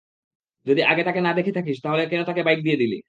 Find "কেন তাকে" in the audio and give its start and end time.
2.11-2.41